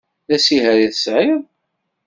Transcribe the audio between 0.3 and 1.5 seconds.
asiher i tesεiḍ?